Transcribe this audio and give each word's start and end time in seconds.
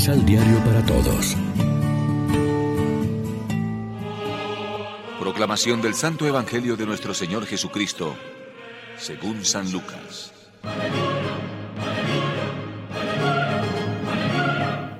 Misal 0.00 0.24
Diario 0.24 0.64
para 0.64 0.82
Todos. 0.86 1.36
Proclamación 5.20 5.82
del 5.82 5.92
Santo 5.92 6.26
Evangelio 6.26 6.74
de 6.74 6.86
nuestro 6.86 7.12
Señor 7.12 7.44
Jesucristo, 7.44 8.14
según 8.96 9.44
San 9.44 9.70
Lucas. 9.70 10.32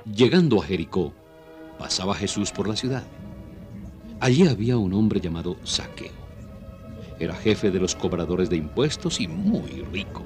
Llegando 0.05 0.61
a 0.61 0.67
Jericó, 0.67 1.15
pasaba 1.79 2.15
Jesús 2.15 2.53
por 2.53 2.69
la 2.69 2.77
ciudad. 2.77 3.05
Allí 4.21 4.47
había 4.47 4.77
un 4.77 4.93
hombre 4.93 5.19
llamado 5.19 5.57
Saqueo. 5.65 6.13
Era 7.19 7.35
jefe 7.37 7.71
de 7.71 7.81
los 7.81 7.95
cobradores 7.95 8.51
de 8.51 8.59
impuestos 8.59 9.19
y 9.19 9.29
muy 9.29 9.83
rico. 9.91 10.25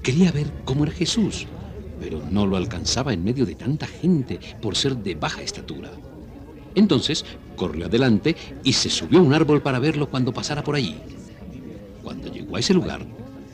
Quería 0.00 0.30
ver 0.30 0.52
cómo 0.64 0.84
era 0.84 0.92
Jesús, 0.92 1.48
pero 2.02 2.20
no 2.30 2.46
lo 2.46 2.56
alcanzaba 2.56 3.12
en 3.12 3.22
medio 3.22 3.46
de 3.46 3.54
tanta 3.54 3.86
gente 3.86 4.40
por 4.60 4.74
ser 4.74 4.96
de 4.96 5.14
baja 5.14 5.40
estatura. 5.40 5.88
Entonces 6.74 7.24
corrió 7.54 7.86
adelante 7.86 8.34
y 8.64 8.72
se 8.72 8.90
subió 8.90 9.20
a 9.20 9.22
un 9.22 9.32
árbol 9.32 9.62
para 9.62 9.78
verlo 9.78 10.08
cuando 10.08 10.32
pasara 10.32 10.64
por 10.64 10.74
allí. 10.74 10.96
Cuando 12.02 12.32
llegó 12.32 12.56
a 12.56 12.60
ese 12.60 12.74
lugar, 12.74 13.06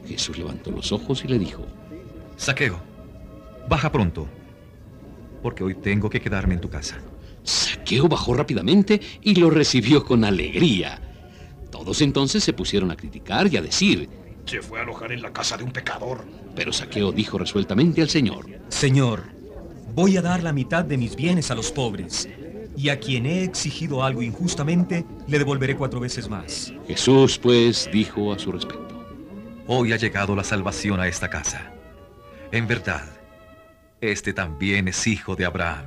Jesús 0.07 0.39
levantó 0.39 0.71
los 0.71 0.93
ojos 0.93 1.23
y 1.25 1.29
le 1.29 1.39
dijo, 1.39 1.67
Saqueo, 2.39 2.81
baja 3.69 3.93
pronto, 3.93 4.27
porque 5.43 5.63
hoy 5.63 5.75
tengo 5.75 6.09
que 6.09 6.21
quedarme 6.21 6.55
en 6.55 6.61
tu 6.63 6.71
casa. 6.71 6.97
Saqueo 7.43 8.09
bajó 8.09 8.33
rápidamente 8.33 8.99
y 9.21 9.35
lo 9.35 9.51
recibió 9.51 10.05
con 10.05 10.25
alegría. 10.25 11.03
Todos 11.71 12.01
entonces 12.01 12.43
se 12.43 12.55
pusieron 12.55 12.91
a 12.91 12.97
criticar 12.97 13.53
y 13.53 13.59
a 13.59 13.63
decir, 13.63 14.09
se 14.49 14.63
fue 14.63 14.79
a 14.79 14.83
alojar 14.83 15.13
en 15.13 15.23
la 15.23 15.33
casa 15.33 15.57
de 15.57 15.65
un 15.65 15.71
pecador. 15.71 16.25
Pero 16.57 16.73
Saqueo 16.73 17.13
dijo 17.13 17.39
resueltamente 17.39 18.01
al 18.01 18.09
Señor, 18.09 18.47
Señor, 18.69 19.25
voy 19.95 20.17
a 20.17 20.23
dar 20.23 20.43
la 20.43 20.53
mitad 20.53 20.85
de 20.85 20.97
mis 20.97 21.15
bienes 21.15 21.51
a 21.51 21.55
los 21.55 21.71
pobres, 21.71 22.29
y 22.77 22.89
a 22.89 22.99
quien 22.99 23.27
he 23.27 23.45
exigido 23.45 24.03
algo 24.03 24.23
injustamente, 24.23 25.05
le 25.27 25.39
devolveré 25.39 25.77
cuatro 25.77 26.01
veces 26.01 26.29
más. 26.29 26.73
Jesús 26.87 27.39
pues 27.39 27.89
dijo 27.93 28.33
a 28.33 28.39
su 28.39 28.53
respecto, 28.53 28.89
Hoy 29.67 29.93
ha 29.93 29.97
llegado 29.97 30.35
la 30.35 30.45
salvación 30.45 30.99
a 30.99 31.09
esta 31.09 31.29
casa. 31.29 31.73
En 32.53 32.67
verdad, 32.67 33.05
este 34.01 34.33
también 34.33 34.89
es 34.89 35.07
hijo 35.07 35.37
de 35.37 35.45
Abraham. 35.45 35.85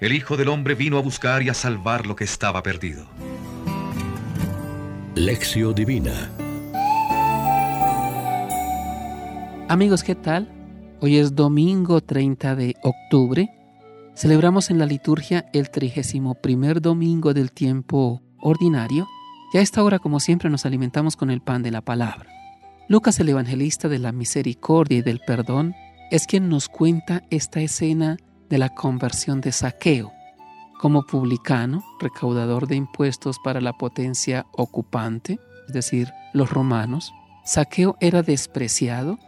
El 0.00 0.12
Hijo 0.12 0.36
del 0.36 0.48
Hombre 0.48 0.74
vino 0.74 0.98
a 0.98 1.02
buscar 1.02 1.42
y 1.42 1.48
a 1.48 1.54
salvar 1.54 2.06
lo 2.06 2.16
que 2.16 2.24
estaba 2.24 2.62
perdido. 2.62 3.06
Lección 5.14 5.74
Divina 5.74 6.30
Amigos, 9.68 10.04
¿qué 10.04 10.14
tal? 10.14 10.48
Hoy 11.00 11.16
es 11.16 11.34
domingo 11.34 12.00
30 12.00 12.54
de 12.54 12.76
octubre. 12.84 13.52
Celebramos 14.14 14.70
en 14.70 14.78
la 14.78 14.86
liturgia 14.86 15.46
el 15.52 15.70
31 15.70 16.34
domingo 16.80 17.34
del 17.34 17.50
tiempo 17.50 18.22
ordinario 18.40 19.08
y 19.52 19.58
a 19.58 19.62
esta 19.62 19.82
hora, 19.82 19.98
como 19.98 20.20
siempre, 20.20 20.50
nos 20.50 20.66
alimentamos 20.66 21.16
con 21.16 21.32
el 21.32 21.40
pan 21.40 21.64
de 21.64 21.72
la 21.72 21.80
palabra. 21.80 22.30
Lucas, 22.88 23.18
el 23.18 23.28
evangelista 23.28 23.88
de 23.88 23.98
la 23.98 24.12
misericordia 24.12 24.98
y 24.98 25.02
del 25.02 25.18
perdón, 25.18 25.74
es 26.12 26.28
quien 26.28 26.48
nos 26.48 26.68
cuenta 26.68 27.24
esta 27.30 27.60
escena 27.60 28.18
de 28.48 28.58
la 28.58 28.68
conversión 28.68 29.40
de 29.40 29.50
Saqueo. 29.50 30.12
Como 30.80 31.02
publicano, 31.02 31.82
recaudador 31.98 32.68
de 32.68 32.76
impuestos 32.76 33.40
para 33.42 33.60
la 33.60 33.72
potencia 33.72 34.46
ocupante, 34.52 35.40
es 35.66 35.74
decir, 35.74 36.12
los 36.34 36.50
romanos, 36.50 37.12
Saqueo 37.44 37.96
era 38.00 38.22
despreciado 38.22 39.18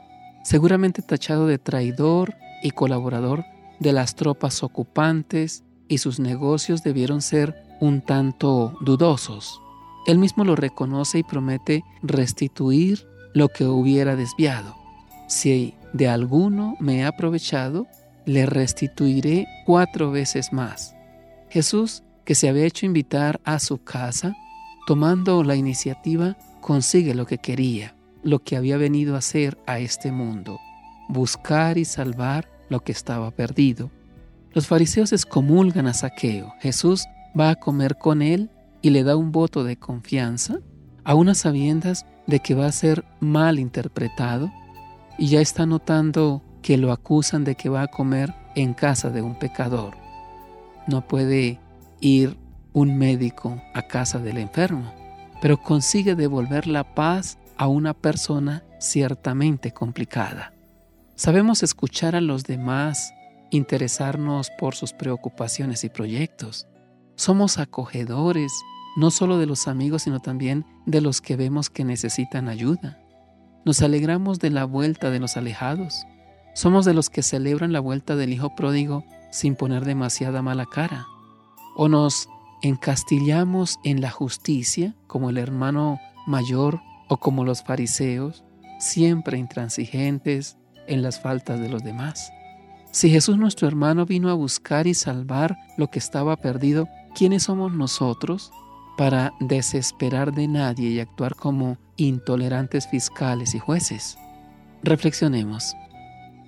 seguramente 0.49 1.03
tachado 1.03 1.47
de 1.47 1.59
traidor 1.59 2.35
y 2.63 2.71
colaborador 2.71 3.45
de 3.81 3.93
las 3.93 4.15
tropas 4.15 4.63
ocupantes 4.63 5.63
y 5.89 5.99
sus 5.99 6.21
negocios 6.21 6.83
debieron 6.83 7.21
ser 7.21 7.55
un 7.81 8.01
tanto 8.01 8.75
dudosos. 8.81 9.61
Él 10.07 10.17
mismo 10.17 10.45
lo 10.45 10.57
reconoce 10.57 11.19
y 11.19 11.23
promete 11.23 11.85
restituir 12.03 13.07
lo 13.35 13.49
que 13.49 13.67
hubiera 13.67 14.17
desviado. 14.17 14.75
Si 15.29 15.75
de 15.93 16.09
alguno 16.09 16.77
me 16.81 17.01
he 17.01 17.05
aprovechado, 17.05 17.87
le 18.25 18.47
restituiré 18.47 19.47
cuatro 19.67 20.11
veces 20.11 20.51
más. 20.55 20.95
Jesús, 21.51 22.05
que 22.25 22.35
se 22.35 22.49
había 22.49 22.65
hecho 22.65 22.87
invitar 22.87 23.39
a 23.45 23.59
su 23.59 23.85
casa, 23.85 24.35
tomando 24.87 25.45
la 25.45 25.57
iniciativa, 25.57 26.39
consigue 26.63 27.15
lo 27.15 27.27
que 27.27 27.37
quería 27.37 27.98
lo 28.23 28.41
que 28.41 28.57
había 28.57 28.77
venido 28.77 29.15
a 29.15 29.19
hacer 29.19 29.59
a 29.67 29.79
este 29.79 30.13
mundo, 30.13 30.59
buscar 31.09 31.79
y 31.79 31.85
salvar 31.85 32.49
lo 32.69 32.81
que 32.81 32.93
estaba 32.93 33.31
perdido. 33.31 33.91
Los 34.53 34.67
fariseos 34.67 35.13
excomulgan 35.13 35.87
a 35.87 35.95
Saqueo. 35.95 36.53
Jesús 36.61 37.07
va 37.39 37.51
a 37.51 37.57
comer 37.57 37.97
con 37.97 38.23
él 38.23 38.51
y 38.83 38.91
le 38.91 39.05
da 39.05 39.17
un 39.17 39.33
voto 39.33 39.65
de 39.65 39.77
confianza, 39.77 40.59
a 41.05 41.15
unas 41.15 41.39
sabiendas 41.39 42.07
de 42.27 42.41
que 42.41 42.55
va 42.55 42.67
a 42.67 42.73
ser 42.73 43.05
mal 43.21 43.59
interpretado, 43.59 44.53
y 45.19 45.29
ya 45.29 45.41
está 45.41 45.67
notando 45.67 46.43
que 46.63 46.77
lo 46.77 46.93
acusan 46.93 47.45
de 47.45 47.55
que 47.55 47.69
va 47.69 47.83
a 47.83 47.89
comer 47.89 48.35
en 48.55 48.75
casa 48.75 49.11
de 49.11 49.23
un 49.23 49.39
pecador. 49.39 49.97
No 50.87 51.07
puede 51.07 51.61
ir 52.01 52.37
un 52.73 52.97
médico 52.97 53.61
a 53.75 53.83
casa 53.83 54.19
del 54.19 54.39
enfermo, 54.39 54.93
pero 55.41 55.57
consigue 55.63 56.15
devolver 56.15 56.67
la 56.67 56.95
paz 56.95 57.39
a 57.59 57.67
una 57.67 57.93
persona 57.93 58.65
ciertamente 58.79 59.73
complicada. 59.73 60.55
Sabemos 61.17 61.63
escuchar 61.63 62.15
a 62.15 62.21
los 62.21 62.45
demás, 62.45 63.13
interesarnos 63.51 64.51
por 64.59 64.77
sus 64.77 64.93
preocupaciones 64.93 65.83
y 65.83 65.89
proyectos. 65.89 66.69
Somos 67.17 67.59
acogedores, 67.59 68.53
no 68.97 69.11
solo 69.11 69.39
de 69.39 69.47
los 69.47 69.67
amigos, 69.67 70.03
sino 70.03 70.21
también 70.21 70.65
de 70.87 71.01
los 71.01 71.21
que 71.21 71.37
vemos 71.37 71.69
que 71.69 71.85
necesitan 71.85 72.49
ayuda. 72.49 73.03
Nos 73.65 73.83
alegramos 73.83 74.39
de 74.39 74.51
la 74.51 74.65
vuelta 74.65 75.11
de 75.11 75.19
los 75.19 75.37
alejados. 75.37 76.07
Somos 76.55 76.85
de 76.85 76.95
los 76.95 77.11
que 77.11 77.25
celebran 77.25 77.73
la 77.73 77.81
vuelta 77.81 78.15
del 78.15 78.33
Hijo 78.33 78.55
pródigo 78.55 79.05
sin 79.31 79.57
poner 79.57 79.85
demasiada 79.85 80.43
mala 80.43 80.67
cara. 80.67 81.07
O 81.77 81.89
nos 81.89 82.29
encastillamos 82.63 83.79
en 83.85 84.01
la 84.01 84.11
justicia, 84.11 84.95
como 85.07 85.31
el 85.31 85.39
hermano 85.39 85.99
mayor 86.27 86.81
o 87.09 87.17
como 87.17 87.45
los 87.45 87.63
fariseos, 87.63 88.45
siempre 88.79 89.39
intransigentes 89.39 90.57
en 90.87 91.03
las 91.03 91.21
faltas 91.21 91.61
de 91.61 91.69
los 91.69 91.83
demás. 91.83 92.33
Si 92.91 93.11
Jesús 93.11 93.37
nuestro 93.37 93.69
hermano 93.69 94.07
vino 94.07 94.31
a 94.31 94.35
buscar 94.35 94.87
y 94.87 94.95
salvar 94.95 95.57
lo 95.77 95.91
que 95.91 95.99
estaba 95.99 96.37
perdido, 96.37 96.89
¿quiénes 97.15 97.45
somos 97.45 97.73
nosotros 97.73 98.51
para 98.97 99.33
desesperar 99.41 100.33
de 100.33 100.49
nadie 100.49 100.91
y 100.91 101.01
actuar 101.01 101.35
como 101.35 101.79
intolerantes 101.97 102.89
fiscales 102.89 103.55
y 103.55 103.59
jueces? 103.59 104.17
Reflexionemos. 104.83 105.77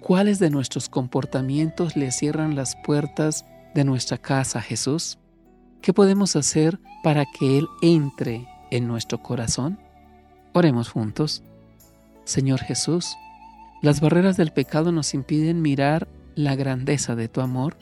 ¿Cuáles 0.01 0.39
de 0.39 0.51
nuestros 0.51 0.89
comportamientos 0.89 1.95
le 1.95 2.11
cierran 2.11 2.57
las 2.57 2.75
puertas 2.85 3.45
de 3.75 3.85
nuestra 3.85 4.17
casa 4.17 4.61
a 4.61 4.63
Jesús? 4.63 5.19
¿Qué 5.83 5.93
podemos 5.93 6.37
hacer 6.37 6.81
para 7.03 7.27
que 7.27 7.59
Él 7.59 7.69
entre 7.83 8.49
en 8.71 8.89
nuestro 8.89 9.23
corazón? 9.23 9.79
Oremos 10.53 10.89
juntos. 10.89 11.43
Señor 12.25 12.61
Jesús, 12.61 13.17
las 13.83 14.01
barreras 14.01 14.37
del 14.37 14.53
pecado 14.53 14.93
nos 14.93 15.15
impiden 15.15 15.63
mirar 15.63 16.09
la 16.35 16.55
grandeza 16.55 17.15
de 17.17 17.29
tu 17.29 17.41
amor, 17.41 17.77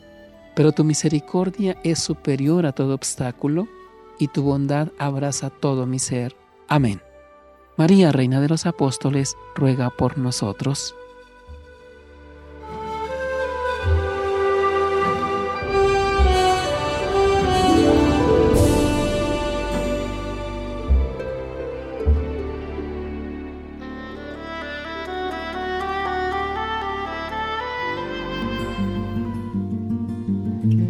pero 0.55 0.73
tu 0.73 0.85
misericordia 0.85 1.77
es 1.85 1.99
superior 1.99 2.67
a 2.67 2.73
todo 2.73 2.95
obstáculo 2.95 3.69
y 4.19 4.29
tu 4.29 4.43
bondad 4.43 4.89
abraza 4.99 5.51
todo 5.51 5.87
mi 5.87 5.99
ser. 5.99 6.37
Amén. 6.69 7.01
María, 7.77 8.13
Reina 8.13 8.41
de 8.41 8.49
los 8.49 8.67
Apóstoles, 8.67 9.37
ruega 9.55 9.91
por 9.91 10.19
nosotros. 10.19 10.95